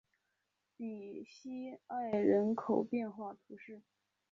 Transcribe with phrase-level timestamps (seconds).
[0.75, 3.83] 比西埃人口变化图示